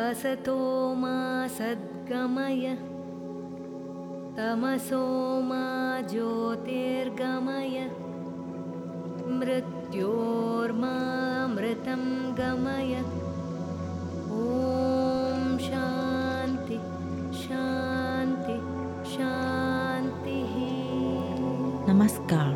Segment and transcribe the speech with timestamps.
[0.00, 0.58] असतो
[1.00, 1.16] मा
[1.56, 2.64] सद्गमय
[4.36, 5.00] तमसो
[5.48, 5.64] मा
[6.10, 7.76] ज्योतिर्गमय
[9.40, 9.92] मृत्योर्मामृतं
[12.38, 12.94] गमय
[14.38, 16.78] ॐ शान्ति
[17.44, 18.56] शान्ति
[19.14, 20.56] शान्तिः
[21.86, 22.52] Namaskar，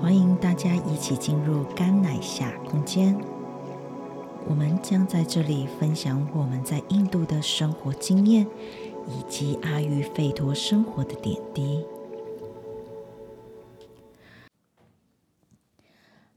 [0.00, 3.35] 欢迎大家一起进入甘乃夏空间。
[4.49, 8.47] 我们将在这里分享我们在印度的生活经验，
[9.05, 11.83] 以及阿育吠陀生活的点滴。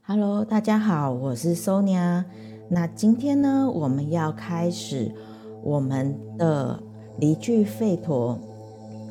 [0.03, 2.25] Hello，大家好，我是 Sonia。
[2.69, 5.15] 那今天呢，我们要开始
[5.63, 6.83] 我们的
[7.19, 8.37] 离聚吠陀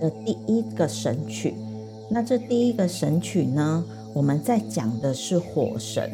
[0.01, 1.55] 的第一个神曲。
[2.11, 6.11] 那这第一个神曲呢，我们在讲的是火神。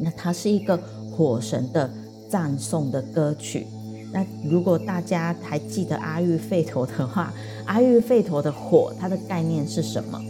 [0.00, 0.80] 那它是一个
[1.18, 1.90] 火神的
[2.30, 3.66] 赞颂的歌曲。
[4.12, 7.32] 那如果大家还记得阿育吠陀的话，
[7.66, 10.22] 阿育吠陀的火，它的概念是什么？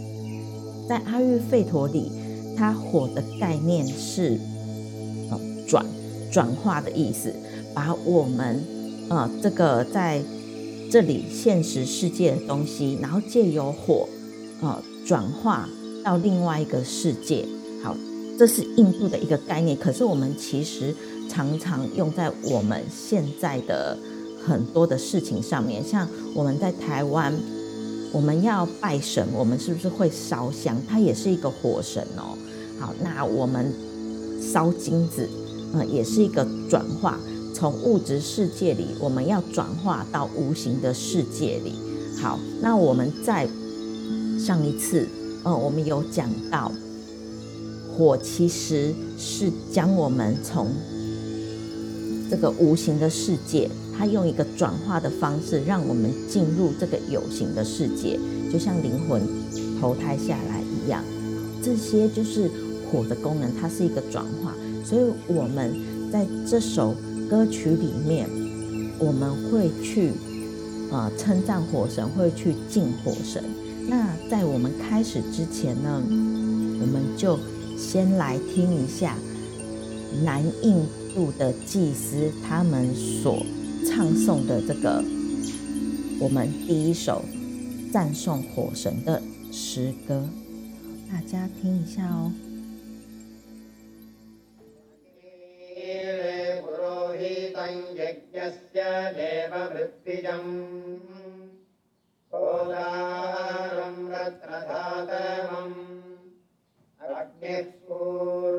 [0.89, 2.11] 在阿育吠陀里。
[2.57, 4.37] 它火的概念是，
[5.31, 5.85] 呃，转
[6.29, 7.33] 转化的意思，
[7.73, 8.61] 把我们
[9.07, 10.21] 呃这个在
[10.91, 14.09] 这里现实世界的东西，然后借由火
[14.61, 15.69] 呃转化
[16.03, 17.45] 到另外一个世界。
[17.81, 17.95] 好，
[18.39, 19.75] 这是印度的一个概念。
[19.75, 20.95] 可是我们其实
[21.29, 23.97] 常常用在我们现在的
[24.47, 27.37] 很多的事情上面，像我们在台湾，
[28.13, 30.81] 我们要拜神，我们是不是会烧香？
[30.87, 32.37] 它也是一个火神哦。
[32.79, 33.73] 好，那我们
[34.41, 35.27] 烧金子，
[35.73, 37.19] 呃，也是一个转化，
[37.53, 41.73] 从物质世界里，我们要转化到无形的世界里。
[42.21, 43.49] 好，那我们在
[44.39, 45.09] 上一次，
[45.43, 46.71] 呃，我们有讲到，
[47.99, 50.67] 火其实是将我们从
[52.31, 58.17] 这个无形的世界，它用一个转化的方式，让我们进入这个有形的世界，
[58.49, 59.21] 就像灵魂
[59.81, 61.03] 投胎下来一样。
[61.61, 62.49] 这些就是。
[62.91, 65.75] 火的功能，它是一个转化，所以我们
[66.11, 66.95] 在这首
[67.29, 68.27] 歌曲里面，
[68.97, 70.11] 我们会去
[70.91, 73.43] 啊称赞火神，会去敬火神。
[73.87, 76.01] 那在我们开始之前呢，
[76.81, 77.37] 我们就
[77.79, 79.17] 先来听一下
[80.23, 80.85] 南印
[81.15, 83.43] 度的祭司他们所
[83.87, 85.01] 唱诵的这个
[86.19, 87.23] 我们第一首
[87.91, 90.27] 赞颂火神的诗歌，
[91.09, 92.31] 大家听一下哦。
[107.19, 108.58] থাকবে সুর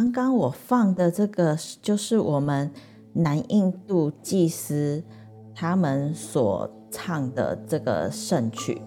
[0.00, 2.70] 刚刚我放的这个就是我们
[3.12, 5.02] 南印度祭司
[5.54, 8.80] 他们所唱的这个圣曲。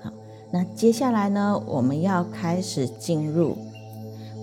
[0.00, 0.12] 好，
[0.52, 3.56] 那接下来呢，我们要开始进入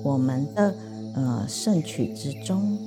[0.04, 0.76] 我们的
[1.16, 2.78] 呃圣曲之中。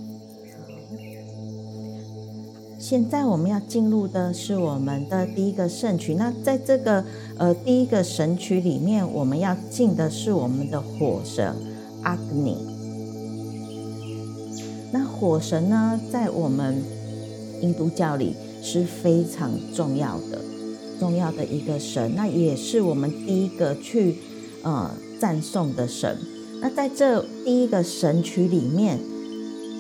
[2.78, 6.14] 现在我们要进入的是我们的第一个圣曲。
[6.14, 7.02] 那在这个
[7.38, 11.54] 呃第一个神曲里面，我们要进的是我们的火神
[12.02, 12.70] 阿格尼。
[14.92, 16.82] 那火神呢，在我们
[17.62, 20.38] 印度教里，是非常重要的，
[21.00, 22.14] 重要的一个神。
[22.14, 24.18] 那也是我们第一个去
[24.62, 26.18] 呃赞颂的神。
[26.60, 28.98] 那在这第一个神曲里面，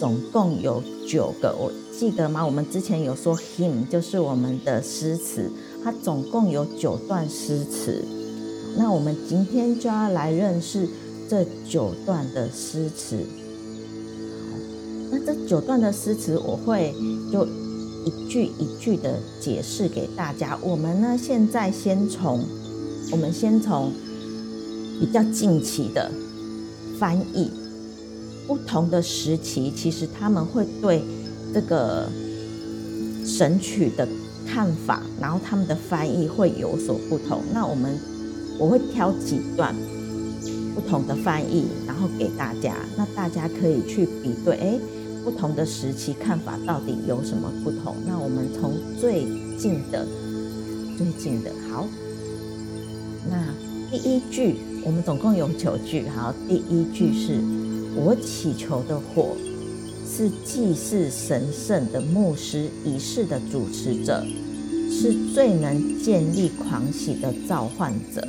[0.00, 2.44] 总共有九个，我记得吗？
[2.44, 5.50] 我们之前有说 hymn 就是我们的诗词，
[5.84, 8.02] 它总共有九段诗词。
[8.78, 10.88] 那我们今天就要来认识
[11.28, 13.18] 这九段的诗词。
[15.14, 16.94] 那这九段的诗词，我会
[17.30, 17.46] 就
[18.06, 20.58] 一句一句的解释给大家。
[20.62, 22.42] 我们呢，现在先从
[23.10, 23.92] 我们先从
[24.98, 26.10] 比较近期的
[26.98, 27.50] 翻译，
[28.46, 31.02] 不同的时期，其实他们会对
[31.52, 32.08] 这个
[33.26, 34.08] 神曲的
[34.46, 37.42] 看法，然后他们的翻译会有所不同。
[37.52, 38.00] 那我们
[38.58, 39.76] 我会挑几段
[40.74, 44.78] 不同的翻译，然后给大家，那大家可以去比对，哎。
[45.24, 47.94] 不同的时期看法到底有什么不同？
[48.06, 49.24] 那我们从最
[49.56, 50.06] 近的、
[50.98, 51.86] 最近的，好。
[53.30, 53.54] 那
[53.90, 56.08] 第一句，我们总共有九句。
[56.08, 57.40] 好，第一句是：
[57.94, 59.36] 我祈求的火，
[60.10, 64.26] 是祭祀神圣的牧师仪式的主持者，
[64.90, 68.26] 是最能建立狂喜的召唤者。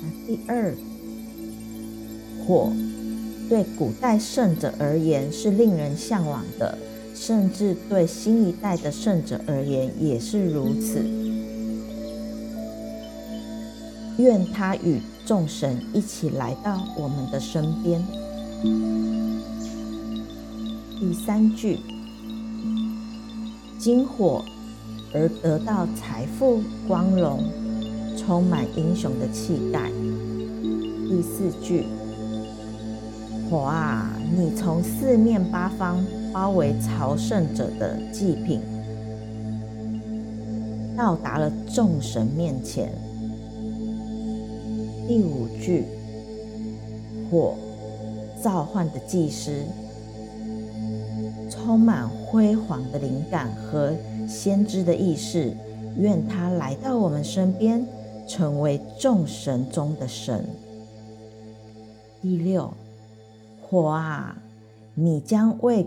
[0.00, 0.72] 那第二，
[2.46, 2.72] 火。
[3.48, 6.76] 对古代圣者而言是令人向往的，
[7.14, 11.00] 甚至对新一代的圣者而言也是如此。
[14.18, 18.02] 愿他与众神一起来到我们的身边。
[20.98, 21.78] 第三句，
[23.78, 24.44] 金火
[25.14, 27.44] 而得到财富、光荣，
[28.16, 29.90] 充满英雄的气概。
[31.08, 31.84] 第四句。
[33.48, 34.12] 火啊！
[34.36, 38.60] 你从四面八方包围朝圣者的祭品，
[40.96, 42.90] 到达了众神面前。
[45.06, 45.84] 第五句，
[47.30, 47.54] 火
[48.42, 49.62] 召唤的祭司，
[51.48, 53.94] 充满辉煌的灵感和
[54.28, 55.52] 先知的意识，
[55.96, 57.86] 愿他来到我们身边，
[58.26, 60.44] 成为众神中的神。
[62.20, 62.72] 第六。
[63.76, 64.38] 火啊，
[64.94, 65.86] 你将为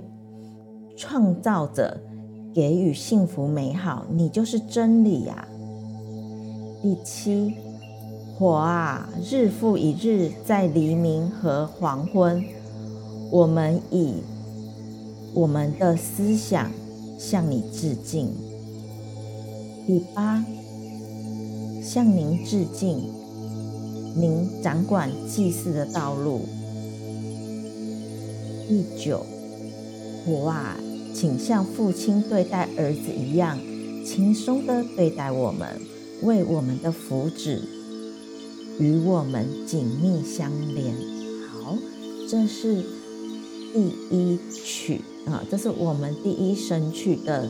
[0.96, 2.00] 创造者
[2.54, 5.48] 给予幸福美好，你就是真理、啊。
[6.84, 7.56] 第七，
[8.38, 12.46] 火啊，日复一日，在黎明和黄昏，
[13.32, 14.18] 我们以
[15.34, 16.70] 我们的思想
[17.18, 18.32] 向你致敬。
[19.88, 20.46] 第八，
[21.82, 23.12] 向您致敬，
[24.16, 26.42] 您掌管祭祀的道路。
[28.70, 29.26] 第九，
[30.28, 30.78] 我啊，
[31.12, 33.58] 请像父亲对待儿子一样
[34.06, 35.68] 轻松地对待我们，
[36.22, 37.62] 为我们的福祉
[38.78, 40.94] 与我们紧密相连。
[41.52, 41.76] 好，
[42.30, 42.84] 这是
[43.74, 47.50] 第一曲啊，这是我们第一神曲的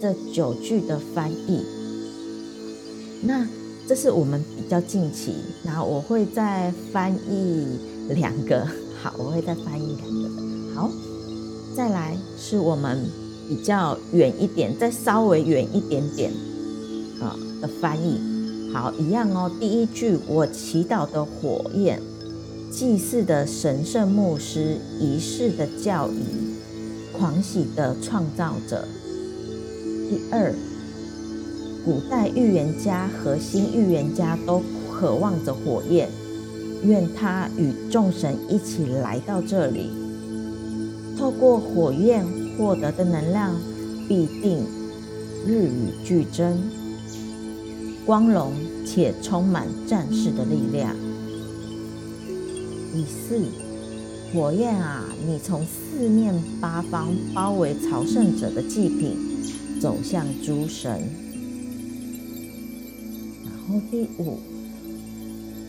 [0.00, 1.64] 这九句的翻译。
[3.22, 3.48] 那
[3.88, 5.32] 这是我们比较近期，
[5.64, 7.66] 然后我会再翻译
[8.10, 8.64] 两个。
[9.02, 10.51] 好，我会再翻译两个。
[10.74, 10.90] 好，
[11.76, 13.06] 再来是我们
[13.48, 16.30] 比较远一点，再稍微远一点点
[17.20, 18.20] 啊的翻译。
[18.72, 19.50] 好，一样哦。
[19.60, 22.00] 第一句，我祈祷的火焰，
[22.70, 26.24] 祭祀的神圣牧师，仪式的教仪，
[27.12, 28.88] 狂喜的创造者。
[30.08, 30.54] 第二，
[31.84, 36.08] 古代预言家和新预言家都渴望着火焰，
[36.82, 39.90] 愿他与众神一起来到这里。
[41.22, 42.26] 透过火焰
[42.58, 43.54] 获得的能量，
[44.08, 44.66] 必定
[45.46, 46.58] 日与俱增，
[48.04, 48.52] 光荣
[48.84, 50.96] 且充满战士的力量。
[52.92, 53.40] 第四，
[54.34, 59.16] 火焰啊，你从四面八方包围朝圣者的祭品，
[59.80, 60.90] 走向诸神。
[63.44, 64.40] 然后第五，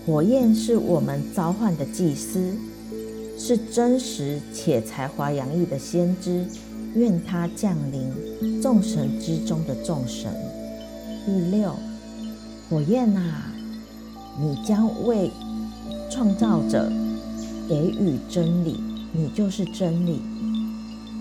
[0.03, 2.55] 火焰是我们召唤的祭司。
[3.45, 6.45] 是真实且才华洋溢的先知，
[6.95, 10.31] 愿他降临众神之中的众神。
[11.25, 11.75] 第六，
[12.69, 13.51] 火焰啊，
[14.39, 15.29] 你将为
[16.09, 16.89] 创造者
[17.67, 18.79] 给予真理，
[19.12, 20.21] 你就是真理。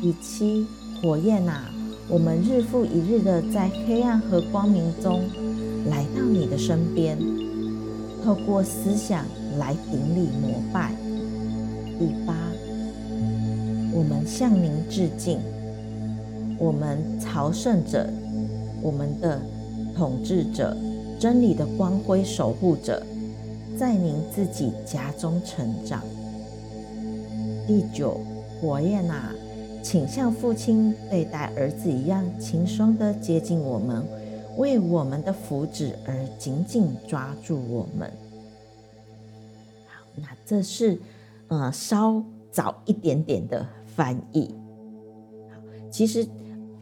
[0.00, 0.64] 第七，
[1.02, 1.68] 火焰啊，
[2.08, 5.24] 我们日复一日的在黑暗和光明中
[5.90, 7.18] 来到你的身边，
[8.24, 9.24] 透过思想
[9.58, 11.01] 来顶礼膜拜。
[12.02, 12.34] 第八，
[13.94, 15.38] 我们向您致敬。
[16.58, 18.10] 我们朝圣者，
[18.82, 19.40] 我们的
[19.94, 20.76] 统治者，
[21.20, 23.06] 真理的光辉守护者，
[23.78, 26.02] 在您自己家中成长。
[27.68, 28.20] 第九，
[28.60, 29.32] 火焰啊，
[29.80, 34.04] 请像父亲对待儿子一样轻松地接近我们，
[34.56, 38.10] 为我们的福祉而紧紧抓住我们。
[39.86, 40.98] 好，那这是
[41.52, 44.54] 呃稍早一点点的翻译。
[45.90, 46.26] 其实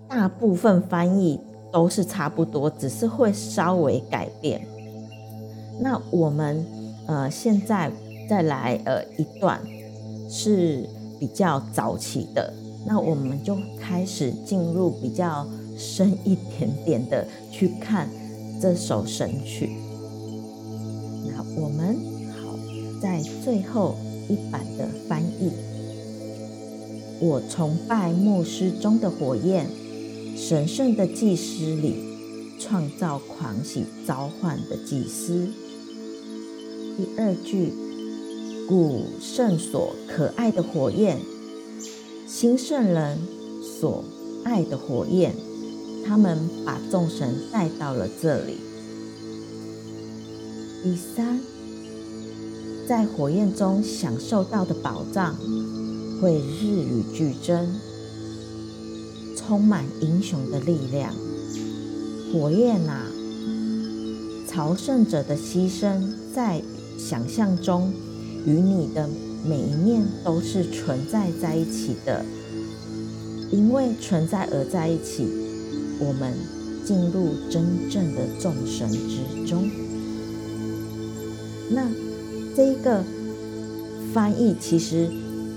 [0.08, 1.40] 大部分翻译
[1.72, 4.64] 都是差不多，只是会稍微改变。
[5.80, 6.64] 那我们
[7.08, 7.90] 呃现在
[8.28, 9.60] 再来呃一段
[10.28, 12.54] 是比较早期的，
[12.86, 15.44] 那我们就开始进入比较
[15.76, 18.08] 深一点点的去看
[18.60, 19.70] 这首神曲。
[21.26, 21.96] 那我们
[22.30, 22.56] 好
[23.02, 23.96] 在最后
[24.30, 25.50] 一版的翻译，
[27.18, 29.66] 我崇拜牧师中的火焰，
[30.36, 31.96] 神圣的祭司里
[32.60, 35.48] 创造狂喜召唤的祭司。
[36.96, 37.72] 第二句，
[38.68, 41.18] 古圣所可爱的火焰，
[42.28, 43.18] 新圣人
[43.60, 44.04] 所
[44.44, 45.34] 爱的火焰，
[46.06, 48.58] 他们把众神带到了这里。
[50.82, 51.40] 第三，
[52.90, 55.36] 在火焰中享受到的宝藏，
[56.20, 57.76] 会日与俱增，
[59.36, 61.14] 充满英雄的力量。
[62.32, 63.06] 火焰啊，
[64.48, 66.02] 朝圣者的牺牲，
[66.34, 66.60] 在
[66.98, 67.92] 想象中，
[68.44, 69.08] 与你的
[69.46, 72.24] 每一面都是存在在一起的。
[73.52, 75.28] 因为存在而在一起，
[76.00, 76.34] 我们
[76.84, 79.70] 进入真正的众神之中。
[81.70, 81.88] 那
[82.56, 83.02] 这一个
[84.12, 85.08] 翻译，其实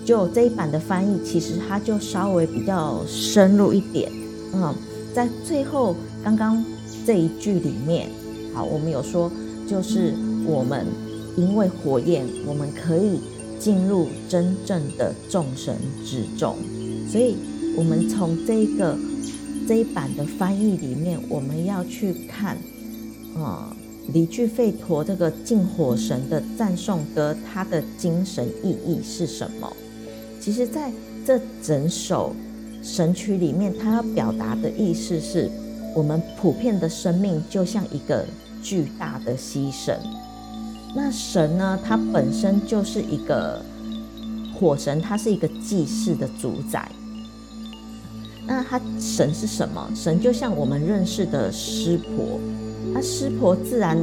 [0.05, 4.12] 就这一版的翻译，其实它就稍微比较深入一点。
[4.53, 4.73] 嗯，
[5.13, 6.63] 在最后刚刚
[7.05, 8.09] 这一句里面，
[8.53, 9.31] 好，我们有说，
[9.67, 10.13] 就是
[10.45, 10.85] 我们
[11.35, 13.19] 因为火焰，我们可以
[13.59, 16.55] 进入真正的众神之中，
[17.09, 17.35] 所以。
[17.75, 18.95] 我们从这个
[19.67, 22.55] 这一版的翻译里面，我们要去看，
[23.35, 23.65] 嗯、
[24.12, 29.72] 离聚吠陀这个敬火神的赞颂歌，它的精神意义是什么？
[30.41, 30.91] 其实，在
[31.25, 32.36] 这整首
[32.81, 35.50] 神曲里面，它要表达的意思是，
[35.95, 38.25] 我们普遍的生命就像一个
[38.62, 39.95] 巨大的牺牲。
[40.93, 43.63] 那神呢，它本身就是一个
[44.53, 46.91] 火神，它是一个祭祀的主宰。
[48.45, 49.89] 那它神是什么？
[49.95, 52.38] 神就像我们认识的湿婆，
[52.91, 53.97] 那湿婆自然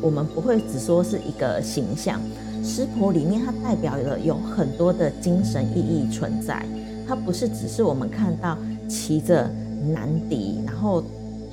[0.00, 2.20] 我们不会只说是一个形象，
[2.62, 6.64] 湿婆里面它代表了有很多的精神意义存在，
[7.06, 8.56] 它不是只是我们看到
[8.88, 9.50] 骑着
[9.92, 11.02] 南迪，然后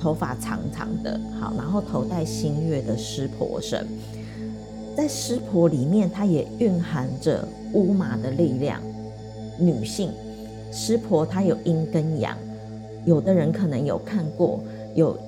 [0.00, 3.86] 头发长长的，好，然后头戴新月的湿婆神，
[4.96, 8.80] 在湿婆里面，它也蕴含着乌马的力量，
[9.58, 10.10] 女性。
[10.72, 12.36] 湿婆她有阴跟阳，
[13.04, 14.60] 有的人可能有看过，
[14.94, 15.18] 有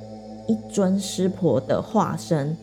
[0.46, 2.56] 一尊湿婆的化身，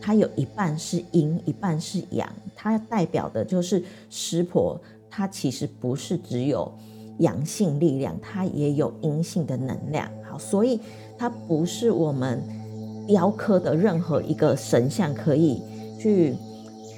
[0.00, 4.80] 它有一半是阴，一半是阳，它代表的就是湿婆，
[5.10, 6.72] 它其实不是只有
[7.18, 10.08] 阳性力量，它也有阴性的能量。
[10.28, 10.80] 好，所以
[11.16, 12.42] 它不是我们
[13.06, 15.62] 雕刻的任何一个神像可以
[15.98, 16.34] 去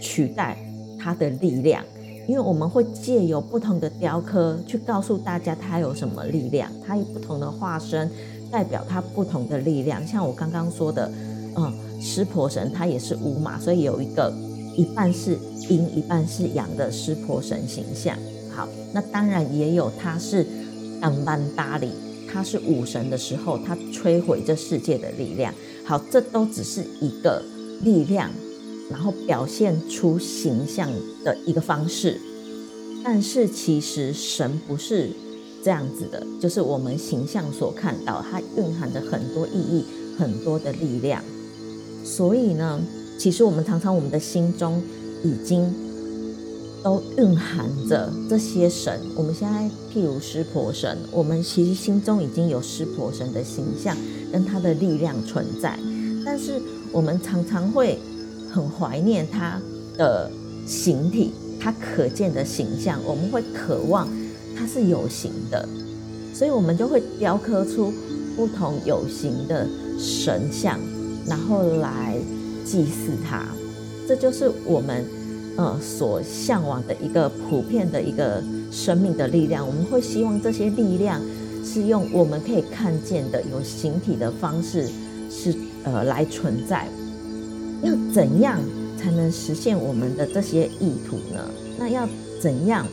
[0.00, 0.56] 取代
[0.99, 1.85] 它的力量。
[2.28, 8.09] 因为我们会借由不同的雕刻去告诉大家它有什么力量，它有不同的化身
[8.50, 10.07] 代表它不同的力量。
[10.07, 11.11] 像我刚刚说的，
[11.57, 14.33] 嗯，湿婆神它也是乌马，所以有一个
[14.76, 15.38] 一半是
[15.69, 18.16] 阴一半是阳的湿婆神形象。
[18.54, 20.47] 好，那当然也有它是
[21.00, 21.90] 安班达里，
[22.30, 25.54] 它是武神的时候，它摧毁这世界的力量。
[25.85, 27.42] 好，这都只是一个
[27.83, 28.30] 力量。
[28.90, 30.90] 然后表现出形象
[31.25, 32.21] 的一个方式，
[33.04, 35.11] 但是其实神不是
[35.62, 39.85] 这样子的，就是我们形象所看到，它蕴含着很多意义、
[40.19, 41.23] 很多的力量。
[42.05, 42.81] 所以呢，
[43.19, 44.83] 其实我们常常我们的心中
[45.23, 45.73] 已经
[46.83, 49.00] 都蕴含着这些神。
[49.17, 53.97] 我们现在譬如湿婆神，我们其实心中已经有湿婆神的形象
[54.33, 55.79] 跟他的力量存在，
[56.25, 56.61] 但是
[56.93, 57.99] 我们常常会。
[58.52, 59.62] 很怀念他
[59.97, 60.29] 的
[60.67, 64.09] 形体，他可见的形象，我们会渴望
[64.61, 65.67] 它是有形的，
[66.35, 67.90] 所以我们就会雕刻出
[68.37, 69.67] 不同有形的
[69.99, 70.79] 神像，
[71.26, 72.19] 然后来
[72.62, 73.47] 祭祀它。
[74.07, 75.02] 这就是我们
[75.57, 79.67] 呃所向往的一个普遍的一个生命的力量。
[79.67, 81.19] 我们会希望这些力量
[81.64, 84.87] 是用我们可以看见的有形体的方式
[85.31, 86.87] 是呃来存在。
[87.83, 88.61] 要怎样
[88.99, 91.49] 才能实现我们的这些意图呢？
[91.79, 92.07] 那要
[92.43, 92.87] 怎样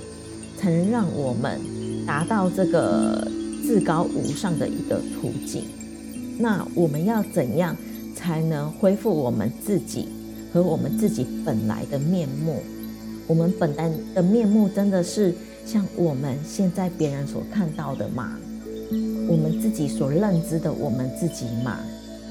[0.57, 1.61] 才能让我们
[2.05, 3.25] 达到这个
[3.63, 5.63] 至高无上的一个途径？
[6.39, 7.75] 那我们要怎样
[8.15, 10.07] 才能恢复我们自己
[10.51, 12.61] 和我们自己本来的面目？
[13.27, 15.33] 我们本来的面目真的是
[15.65, 18.37] 像我们现在别人所看到的吗？
[19.27, 21.79] 我们自己所认知的我们自己吗？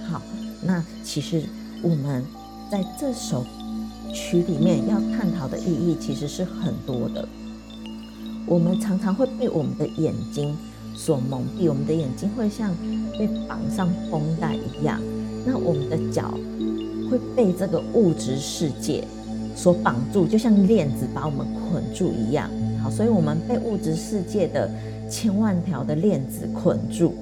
[0.09, 0.23] 好，
[0.63, 1.43] 那其实
[1.83, 2.25] 我们
[2.71, 3.45] 在这首
[4.15, 7.29] 曲里面要探讨的意义其实是很多的。
[8.47, 10.57] 我们常常会被我们的眼睛
[10.95, 12.75] 所蒙蔽，我们的眼睛会像
[13.19, 15.01] 被绑上绷带一样，
[15.45, 16.33] 那我们的脚
[17.11, 19.05] 会被这个物质世界
[19.57, 22.49] 所绑住，就像链子把我们捆住一样。
[22.83, 24.71] 好，所以我们被物质世界的
[25.11, 27.15] 千万条的链子捆住，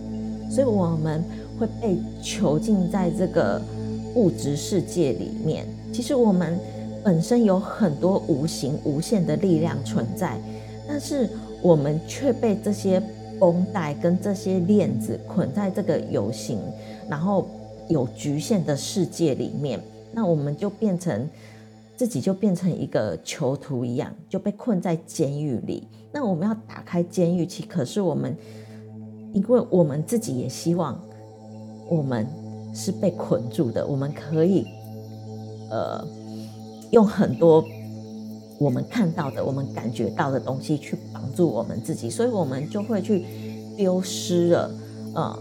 [0.51, 1.25] 所以我们
[1.59, 3.63] 会被囚禁在这个
[4.15, 5.67] 物质世界里面。
[5.91, 6.59] 其实我们
[7.03, 10.39] 本身有很多无形无限的力量存在，
[10.87, 11.29] 但是
[11.63, 13.03] 我们却被这些
[13.41, 16.59] 绷带跟这些链子捆在这个有形，
[17.09, 17.49] 然后
[17.89, 19.81] 有局限的世界里面。
[20.13, 21.29] 那我们就变成
[21.97, 25.89] 自己就变成一个囚徒一样，就被困在监狱里。
[26.13, 28.37] 那我们要打开监狱期，可是我们，
[29.33, 31.01] 因为我们自己也希望，
[31.89, 32.25] 我们
[32.73, 34.65] 是被捆住的，我们可以，
[35.71, 36.07] 呃，
[36.93, 37.65] 用很多
[38.65, 43.25] 我们看到的、我们感觉到的东西去帮助我们自己，所以我们就会去
[43.77, 44.71] 丢失了，
[45.15, 45.39] 呃，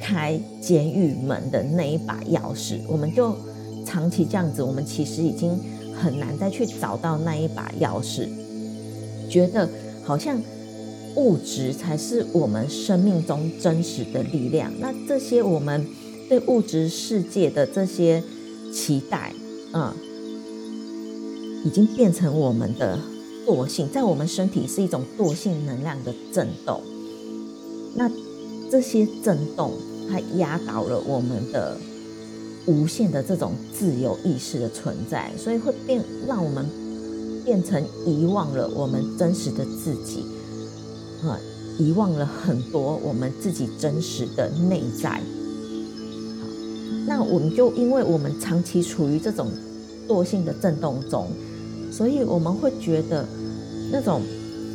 [0.00, 2.78] 开监狱门的那一把钥匙。
[2.88, 3.34] 我们就
[3.84, 5.58] 长期这样子，我们其实已经
[6.00, 8.28] 很难再去找到那一把钥匙，
[9.28, 9.68] 觉得。
[10.06, 10.38] 好像
[11.16, 14.70] 物质才是我们生命中真实的力量。
[14.78, 15.86] 那这些我们
[16.28, 18.22] 对物质世界的这些
[18.70, 19.32] 期待，
[19.72, 19.94] 嗯，
[21.64, 22.98] 已经变成我们的
[23.46, 26.80] 惰性，在我们身体是一种惰性能量的震动。
[27.94, 28.10] 那
[28.70, 29.72] 这些震动，
[30.08, 31.76] 它压倒了我们的
[32.66, 36.64] 无限的这种自由意识的存在，所以会变让我们。
[37.44, 40.24] 变成遗忘了我们真实的自己，
[41.22, 41.38] 啊，
[41.78, 45.20] 遗忘了很多我们自己真实的内在。
[47.06, 49.50] 那我们就因为我们长期处于这种
[50.08, 51.28] 惰性的震动中，
[51.96, 53.24] 所以我们会觉得
[53.92, 54.20] 那种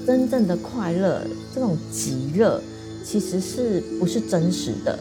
[0.08, 1.22] 真正的快乐，
[1.54, 2.62] 这种极乐，
[3.04, 4.98] 其实是不是真实的？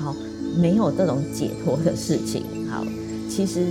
[0.00, 0.16] 好，
[0.56, 2.42] 没有这种解脱的事情。
[2.70, 2.82] 好，
[3.28, 3.66] 其实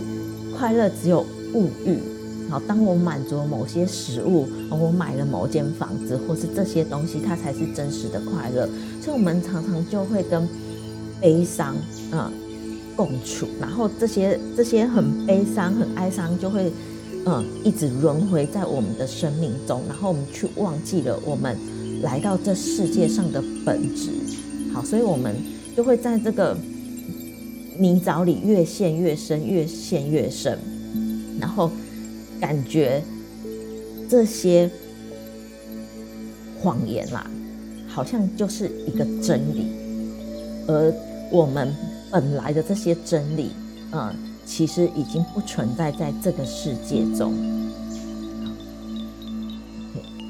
[0.56, 1.98] 快乐只有物欲。
[2.50, 8.70] 好，当我满足某些食物，我买了某间房子，或是这些东西，它才是真实的快乐。
[9.02, 10.48] 所以，我们常常就会跟
[11.20, 11.76] 悲伤、
[12.12, 12.32] 嗯、
[12.96, 16.72] 共处，然后这些这些很悲伤、很哀伤，就会
[17.28, 21.58] 嗯一直轮回在我们的生命中，然后我们去忘记了我们
[22.02, 24.10] 来到这世界上的本质。
[24.74, 25.36] 好，所以我们
[25.76, 26.58] 就会在这个
[27.78, 30.58] 泥沼里越陷越深，越陷越深，
[31.40, 31.70] 然后。
[32.40, 33.04] 感觉
[34.08, 34.70] 这些
[36.62, 37.28] 谎言啦，
[37.88, 39.66] 好像就是一个真理，
[40.68, 40.94] 而
[41.32, 41.76] 我们
[42.12, 43.50] 本来的这些真理，
[43.92, 44.14] 嗯，
[44.48, 47.34] 其实已经不存在在这个世界中。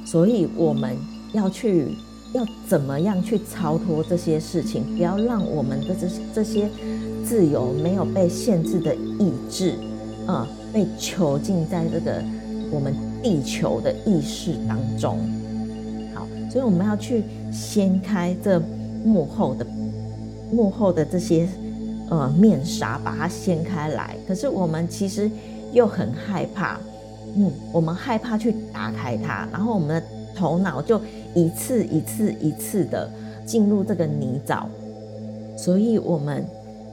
[0.06, 0.98] 所以我们
[1.34, 1.96] 要去，
[2.34, 6.68] 要怎么样去超脱这些事情，不要让我们的这这些
[7.24, 9.76] 自由没有被限制的意志，
[10.26, 10.48] 啊。
[10.74, 12.22] 被囚禁在这个
[12.70, 15.18] 我们地球的意识当中，
[16.14, 18.62] 好，所以我们要去掀开这
[19.04, 19.66] 幕后的
[20.52, 21.48] 幕后的这些
[22.10, 24.16] 呃面纱，把它掀开来。
[24.28, 25.30] 可是我们其实
[25.74, 26.80] 又很害怕，
[27.36, 30.04] 嗯，我们害怕去打开它，然后我们的
[30.36, 31.00] 头脑就
[31.34, 33.10] 一次一次一次的
[33.46, 34.66] 进入这个泥沼，
[35.58, 36.46] 所以我们。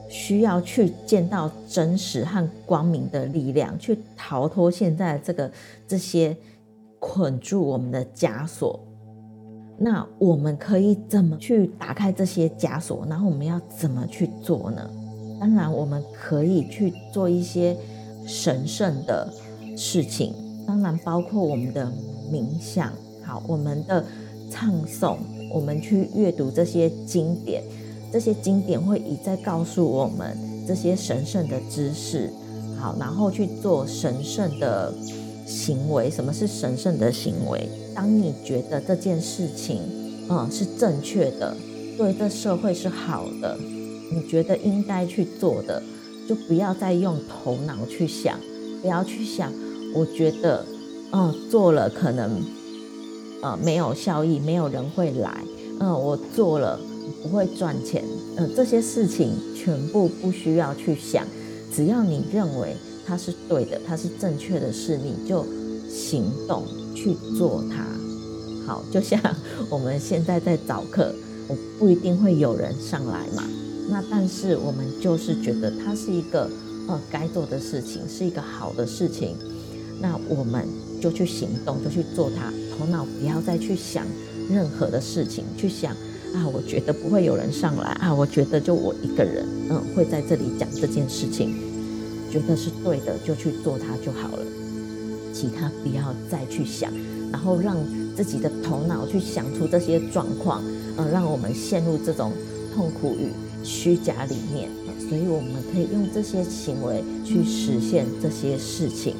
[0.07, 5.51] 需要去见到真实和光明的力量，去逃脱现在这个
[5.87, 6.37] 这些
[6.99, 8.79] 捆住我们的枷锁。
[9.79, 13.03] 那我们可以怎么去打开这些枷锁？
[13.09, 14.87] 然后我们要怎么去做呢？
[15.39, 17.75] 当然，我们可以去做一些
[18.25, 19.31] 神圣的
[19.75, 20.33] 事情，
[20.65, 21.91] 当然包括我们的
[22.31, 22.91] 冥想，
[23.23, 24.03] 好，我们的
[24.49, 25.17] 唱诵，
[25.51, 27.61] 我们去阅读这些经典。
[28.11, 32.31] 这些经典会一再告诉我们这些神圣的知识，
[32.79, 34.93] 好，然后去做神圣的
[35.45, 36.09] 行为。
[36.09, 37.67] 什么是神圣的行为？
[37.93, 39.81] 当你觉得这件事情，
[40.29, 41.55] 嗯，是正确的，
[41.97, 43.57] 对这社会是好的，
[44.11, 45.81] 你觉得应该去做的，
[46.27, 48.39] 就不要再用头脑去想，
[48.81, 49.51] 不要去想，
[49.93, 50.65] 我觉得，
[51.11, 52.41] 嗯，做了可能，
[53.41, 55.43] 呃，没有效益，没有人会来，
[55.79, 56.79] 嗯，我做了
[57.23, 58.03] 不会赚钱，
[58.37, 61.25] 嗯，这些事情全部不需要去想，
[61.73, 62.75] 只要你认为
[63.07, 65.45] 它是对的，它是正确的事，你就
[65.89, 66.63] 行动
[66.93, 67.85] 去做它。
[68.67, 69.19] 好，就像
[69.69, 71.13] 我们现在在找课。
[71.47, 73.43] 我不一定会有人上来嘛，
[73.87, 76.49] 那但是我们就是觉得它是一个
[76.87, 79.35] 呃该做的事情，是一个好的事情，
[80.01, 80.65] 那我们
[81.01, 84.05] 就去行动，就去做它，头脑不要再去想
[84.49, 85.91] 任何的事情，去想
[86.33, 91.55] 啊，我觉得不会有人上来啊，我觉得就我一个人，嗯，会在这里讲这件事情，
[92.31, 94.43] 觉得是对的就去做它就好了，
[95.31, 96.91] 其他不要再去想，
[97.31, 97.77] 然后让
[98.15, 100.63] 自己的头脑去想出这些状况。
[100.97, 102.31] 呃，让我们陷入这种
[102.73, 103.27] 痛苦与
[103.65, 104.69] 虚假里面，
[105.09, 109.15] 所以我们可以用这些行为去实现这些事情。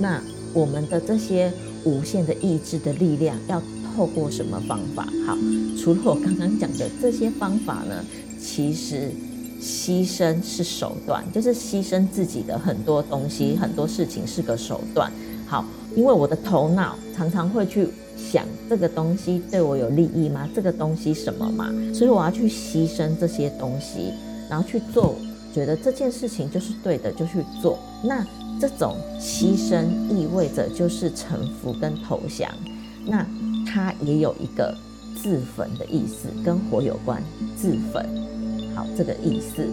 [0.00, 0.20] 那
[0.54, 1.52] 我们的这些
[1.84, 3.62] 无限的意志的力量，要
[3.94, 5.04] 透过什么方法？
[5.26, 5.36] 好，
[5.78, 8.02] 除了我刚刚讲的这些方法呢，
[8.40, 9.10] 其实
[9.60, 15.12] 牺牲是手段，就是牺牲自己的很多东西、很多事情是个手段。
[15.46, 17.86] 好，因为我的头脑常常会去。
[18.16, 20.48] 想这个东西对我有利益吗？
[20.54, 21.70] 这个东西什么嘛？
[21.92, 24.12] 所以我要去牺牲这些东西，
[24.48, 25.14] 然后去做，
[25.54, 27.78] 觉得这件事情就是对的，就去做。
[28.02, 28.26] 那
[28.60, 32.50] 这种牺牲意味着就是臣服跟投降。
[33.04, 33.24] 那
[33.66, 34.74] 它也有一个
[35.22, 37.22] 自焚的意思，跟火有关，
[37.56, 38.04] 自焚。
[38.74, 39.66] 好，这个意思。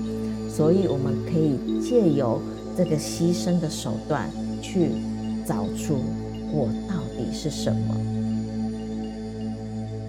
[0.50, 2.40] 所以我们可以借由
[2.78, 4.30] 这个牺牲的手段，
[4.62, 4.92] 去
[5.48, 5.98] 找出
[6.52, 8.13] 我到底是什么。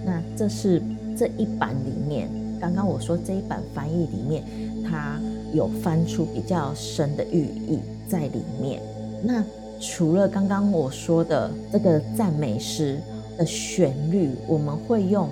[0.05, 0.79] 那这是
[1.17, 2.29] 这一版里面，
[2.61, 4.43] 刚刚我说这一版翻译里面，
[4.87, 5.19] 它
[5.51, 8.79] 有翻出比较深的寓意在里面。
[9.23, 9.43] 那
[9.79, 12.99] 除了刚刚我说的这个赞美诗
[13.35, 15.27] 的旋律，我们会用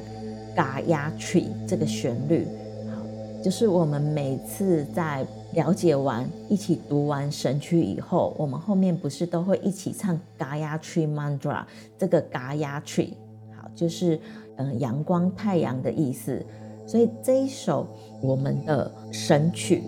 [0.56, 2.48] Gayatri 这个旋律，
[2.90, 3.04] 好，
[3.44, 11.64] 就是我们每次在了解完、一起读完神曲以后，我们后面不是都会一起唱 Gayatri Mantra
[11.96, 13.10] 这个 Gayatri，
[13.56, 14.20] 好，就是。
[14.58, 16.46] 嗯，阳光、太阳的意思，
[16.86, 17.88] 所以这一首
[18.22, 19.84] 我们的神曲，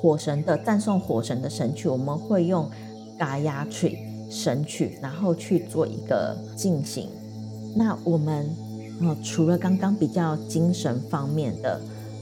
[0.00, 2.70] 火神的赞颂火神的神曲，我们会用
[3.18, 3.96] Gayatri
[4.30, 7.08] 神曲，然后去做一个进行。
[7.74, 8.48] 那我们
[9.00, 11.80] 呃，除了刚刚比较精神方面的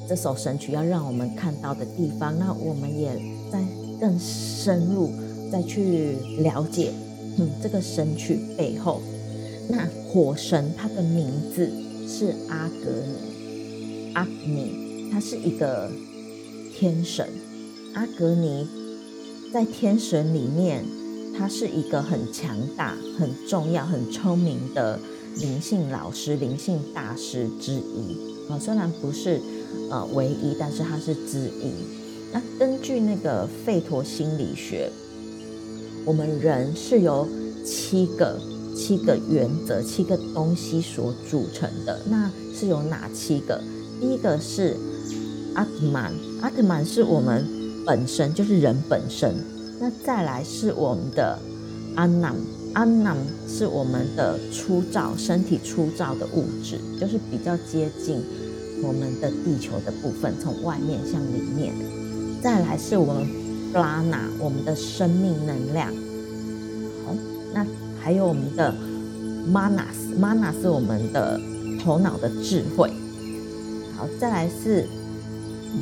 [0.09, 3.11] 这首神曲要让我们看到的地方，那我们也
[3.53, 3.63] 在
[4.01, 5.11] 更深入
[5.53, 6.93] 再去了解，
[7.39, 9.01] 嗯，这个神曲背后。
[9.69, 11.71] 那火神他的名字
[12.07, 15.91] 是阿格尼，阿格尼，他是一个
[16.73, 17.27] 天神。
[17.95, 18.69] 阿格尼
[19.53, 20.85] 在天神里面，
[21.37, 24.99] 他是一个很强大、很重要、很聪明的
[25.41, 28.51] 灵性老师、灵性大师之一。
[28.51, 29.41] 啊，虽然不是
[29.91, 31.73] 呃唯一，但是他是之一。
[32.33, 34.91] 那根据那个吠陀心理学，
[36.05, 37.27] 我们人是由
[37.65, 38.39] 七个。
[38.75, 43.63] 七个原则，七个东西所组成的，那是有哪七个？
[44.01, 44.77] 第一个是
[45.55, 47.47] 阿特曼，阿特曼是我们
[47.87, 49.35] 本身，就是人本身。
[49.81, 51.39] 那再来是我们的
[51.95, 52.35] 安南，
[52.73, 53.17] 安南
[53.49, 58.21] 是我们的粗糙身体粗糙的物质，就是比较接近
[58.83, 61.73] 我们的地球的部分，从外面向里面。
[62.43, 63.27] 再来是我们
[63.73, 65.89] 布拉纳，我们的生命能量。
[67.07, 67.15] 好，
[67.55, 67.65] 那。
[68.05, 68.75] 还有我们的
[69.51, 71.41] manas，manas 是我们的
[71.83, 72.91] 头脑的智慧。
[73.97, 74.87] 好，再来是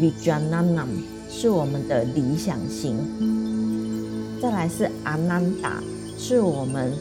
[0.01, 0.87] vijnanam，
[1.29, 2.97] 是我们的理想型。
[4.41, 5.83] 再来是 ananda，
[6.17, 6.93] 是我们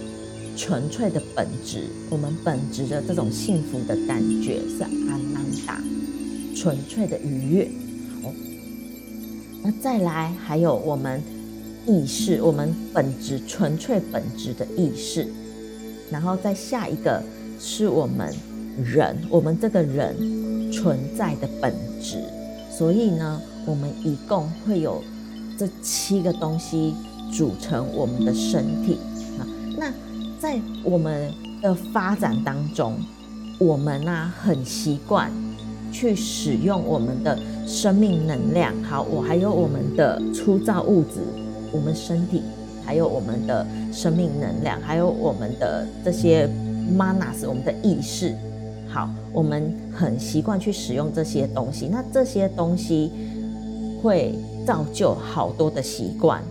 [0.58, 5.78] 纯粹的本质，我们本质的这种幸福的感觉是 ananda，
[6.56, 7.70] 纯粹的愉悦。
[8.24, 8.34] 好，
[9.62, 11.22] 那再来还有我们。
[11.88, 15.28] 意识，我们本质纯粹本质的意识，
[16.12, 17.22] 然后再下一个
[17.60, 18.34] 是我们
[18.84, 20.16] 人，我们这个人
[20.72, 22.18] 存在的本质。
[22.72, 25.04] 所以呢，我们一共会有
[25.58, 26.94] 这七个东西
[27.32, 28.98] 组成我们的身体
[29.40, 29.46] 啊。
[29.78, 29.92] 那
[30.40, 32.96] 在我们的发展当中，
[33.60, 35.32] 我们呢、啊、很习惯
[35.92, 38.74] 去使用我们的生命能量。
[38.84, 41.20] 好，我还有我们的粗糙物质。
[41.72, 42.42] 我们身体，
[42.86, 46.48] 还有我们的生命能量，还有我们的这些
[46.98, 48.36] manas，我们的意识，
[48.88, 53.12] 好，我们很习惯去使用这些东西，那这些东西
[54.02, 56.42] 会造就好多的习惯。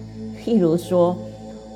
[0.42, 1.16] 譬如说，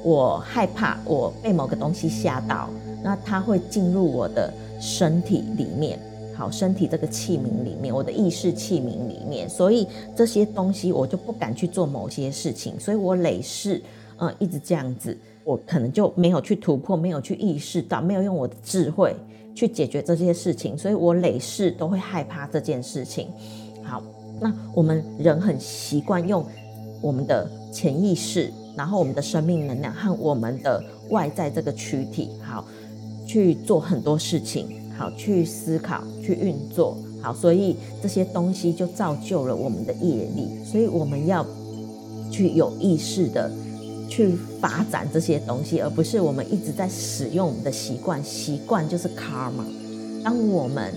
[0.03, 2.71] 我害怕我被某个东西吓到，
[3.03, 5.99] 那它会进入我的身体里面，
[6.37, 13.81] 好，身体这个器皿里面，我的意识器皿里面，所以这些东西我就不敢去做某些事情，所以我累世，
[14.18, 19.14] 嗯，一直这样子，我可能就没有去突破，没有去意识到，没有用我的智慧
[19.55, 23.29] 去解决这些事情，所以我累世都会害怕这件事情。
[23.83, 24.03] 好，
[24.40, 26.44] 那我们人很习惯用
[27.01, 28.53] 我们的潜意识。
[28.77, 32.66] 然后我们的生命能量和我们的外在这个躯体，好
[33.25, 34.66] 去做很多事情，
[34.97, 40.49] 好去思考、去运作，好，所以这些东西就造就了我们的业力。
[40.65, 41.45] 所以我们要
[42.31, 43.51] 去有意识的
[44.09, 48.23] 去发展这些东西，而不是我们一直在使用我们的习惯。
[48.23, 49.65] 习惯就是 karma。
[50.23, 50.93] 当我们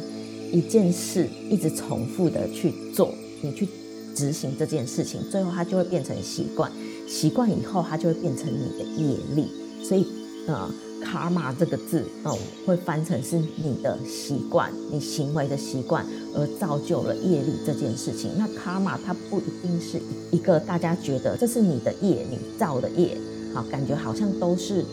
[0.52, 3.68] 一件事一直重复的去做，你去
[4.16, 6.72] 执行这件事情，最后它就会变成习惯。
[7.08, 9.48] 习惯以后，它就会变成你的业力。
[9.84, 10.06] 所以，
[10.48, 10.70] 呃
[11.04, 18.32] ，karma 这个字，哦、会翻成是你的习惯，你行为的习惯，而造就了业力这件事情。
[18.38, 20.00] 那 karma 它不一定是
[20.32, 23.18] 一个大家觉得这是你的业，你造的业，
[23.54, 24.86] 好，感觉好像都是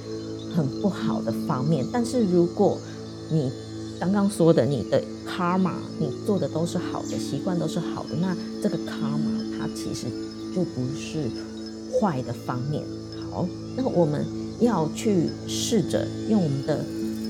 [0.55, 1.87] 很不好的方面。
[1.93, 2.79] 但是如果
[3.31, 3.51] 你
[4.01, 10.07] 刚刚说的你的 karma，你做的都是好的，习惯都是好的，那这个 karma 它其实
[10.55, 11.31] 就不是。
[12.01, 12.83] 坏的方面，
[13.31, 14.27] 好，那我们
[14.61, 16.85] 要去试着用我们的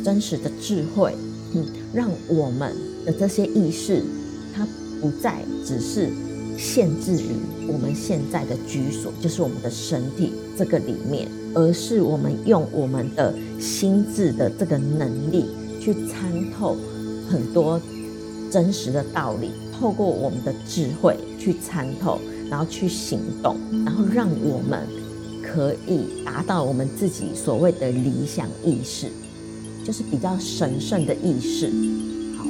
[0.05, 1.15] 真实的智慧，
[1.55, 4.03] 嗯，让我们的这些意识，
[4.55, 4.67] 它
[5.01, 6.09] 不再只是
[6.59, 7.27] 限制于
[7.67, 15.47] 我们现在的居所，就是我们的身体这个里面，而是我们用我们的心智的这个能力
[15.81, 16.77] 去参透
[17.29, 17.81] 很多
[18.51, 22.19] 真实的道理，透过我们的智慧去参透。
[22.51, 23.57] 然后去行动，
[23.87, 24.87] 然后让我们
[25.45, 29.09] 可以达到我们自己所谓的理想意识，
[29.85, 31.67] 就是比较神圣的意识。
[32.37, 32.45] 好，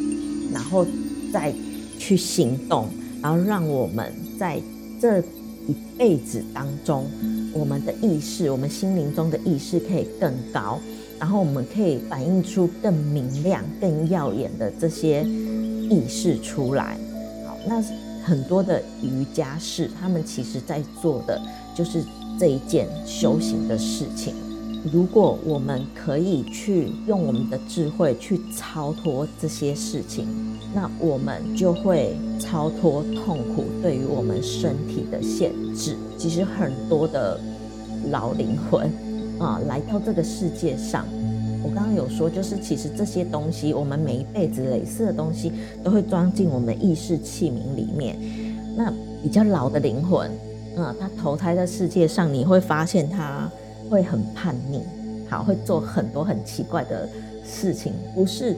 [0.52, 0.86] 然后
[1.32, 1.52] 再
[1.98, 2.88] 去行动，
[3.20, 4.60] 然后让我们在
[5.00, 5.18] 这
[5.66, 7.06] 一辈子当中，
[7.52, 10.78] 我们的意识，我们心灵中的意识可以更高，
[11.18, 16.96] 然后我们可以反映出更明亮、更耀眼的这些意识出来。
[17.46, 17.84] 好，那。
[18.26, 21.38] 很多的瑜伽士，他们其实在做的
[21.76, 22.02] 就是
[22.38, 24.34] 这一件修行的事情。
[24.92, 30.26] 如果我们可以去用我们的智慧去超脱这些事情，
[30.74, 35.96] 那我们就会超脱痛苦对于我们身体的限制。
[36.18, 37.40] 其实很多的
[38.10, 38.92] 老灵魂
[39.38, 41.06] 啊，来到这个世界上。
[41.62, 45.50] 我刚刚有说，就是其实这些东西，我们每一辈子累似的东西，
[45.82, 48.18] 都会装进我们意识器皿里面。
[48.76, 48.92] 那
[49.22, 50.30] 比较老的灵魂，
[50.76, 53.50] 嗯，他投胎在世界上，你会发现他
[53.88, 54.82] 会很叛逆，
[55.28, 57.08] 好，会做很多很奇怪的
[57.44, 58.56] 事情，不是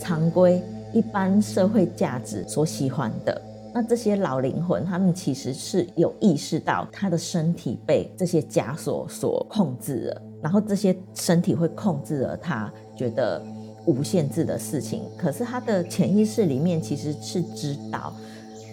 [0.00, 3.42] 常规一般社会价值所喜欢的。
[3.74, 10.22] 那这些老灵魂，他们其实是有意识到他的身体被这些枷锁所控制了。
[10.42, 13.42] 然后这些身体会控制了他，觉得
[13.84, 15.02] 无限制的事情。
[15.18, 18.14] 可是他的潜意识里面其实是知道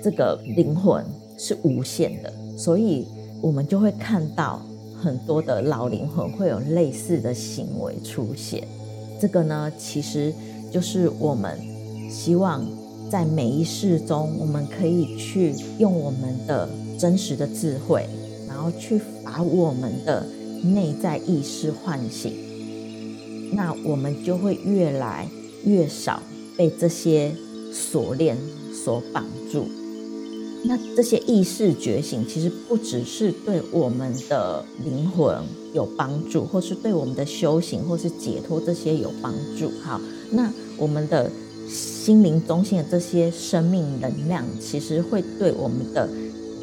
[0.02, 1.04] 这个灵魂
[1.38, 2.32] 是无限的，
[2.64, 3.06] 所以
[3.42, 4.62] 我们就会看到
[5.02, 8.66] 很多的老灵魂会有类似的行为出现。
[9.20, 10.34] 这个呢，其实
[10.72, 11.60] 就是我们
[12.10, 12.66] 希望
[13.10, 18.08] 在每一世中，我们可以去用我们的真实的智慧，
[18.48, 20.26] 然后去把我们的。
[20.64, 22.32] 内在意识唤醒，
[23.52, 25.28] 那我们就会越来
[25.66, 26.24] 越少
[26.56, 27.36] 被这些
[27.74, 28.38] 锁链
[28.74, 29.68] 所绑住。
[30.64, 35.38] 那这些意识觉醒，其实不只是对我们的灵魂
[35.74, 39.72] 有帮助，或是对我们的修行或是解脱这些有帮助。
[39.84, 40.00] 好，
[40.32, 41.30] 那我们的
[41.68, 46.10] 心灵中心的这些生命能量，其实会对我们的。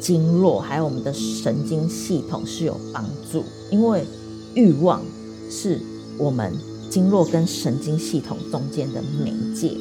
[0.01, 4.03] 经络还有我们的神经系统是有帮助，因为
[4.55, 5.03] 欲望
[5.47, 5.79] 是
[6.17, 6.51] 我们
[6.89, 9.77] 经络跟神经系统中间的媒介。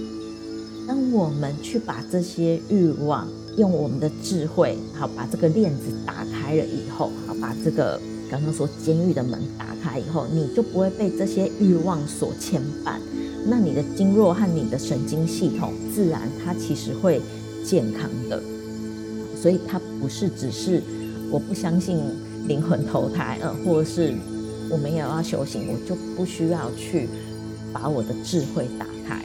[0.86, 3.26] 当我们去把这些欲望
[3.60, 12.94] 用我们的智慧，好把这个链子打开了以后，好把这个刚刚说监狱的门打开以后，你就不会被这些欲望所牵绊。
[13.46, 17.20] 那你的经络和你的神经系统，自然它其实会
[17.62, 18.42] 健康的。
[19.36, 20.82] 所以它不是只是
[21.30, 21.98] 我不相信
[22.46, 24.14] 灵魂投胎，呃，或者是
[24.70, 27.08] 我没有要修行，我就不需要去
[27.74, 29.22] 把我的智慧打开。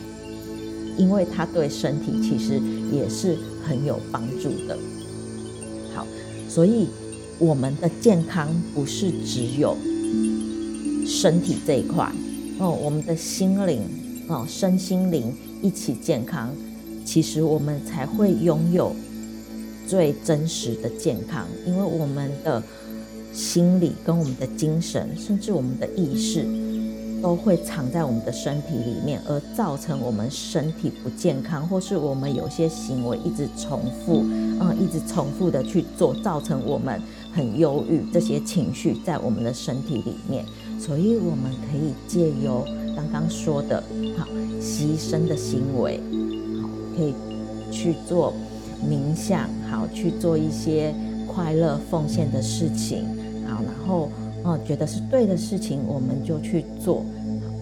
[0.98, 4.78] 因为它对身体其实也是很有帮助的。
[5.94, 6.06] 好，
[6.50, 6.88] 所以
[7.40, 9.76] 我们的健康不是只有
[11.06, 12.12] 身体这一块
[12.60, 13.82] 哦，我们的心灵
[14.28, 16.54] 哦，身心灵一起健康，
[17.06, 18.96] 其实我们才会拥有
[19.88, 22.64] 最真实的健康，因为我们的
[23.34, 26.46] 心理跟我们的精神，甚至我们的意识。
[27.26, 34.24] 都会藏在我们的身体里面，而造成我们身体不健康，或是我们有些行为一直重复，
[34.62, 37.02] 嗯，一直重复的去做，造成我们
[37.34, 40.46] 很忧郁，这些情绪在我们的身体里面。
[40.80, 42.64] 所以我们可以借由
[42.96, 43.82] 刚刚说的，
[44.16, 44.28] 好，
[44.62, 46.00] 牺牲的行为，
[46.62, 47.16] 好，可以
[47.72, 48.32] 去做
[48.88, 50.94] 冥想，好，去做一些
[51.26, 53.04] 快乐奉献的事情，
[53.48, 54.12] 好，然后。
[54.48, 57.04] 哦，觉得是对的事情，我们就去做。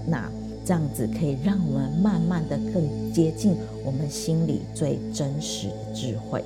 [0.08, 0.32] 那
[0.66, 6.44] 这样子可以让我们慢慢的更接近我们心里最真实的智慧。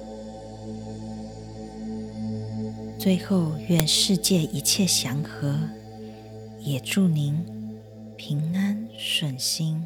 [2.99, 5.57] 最后，愿世界一切祥和，
[6.59, 7.45] 也祝您
[8.15, 9.81] 平安顺心。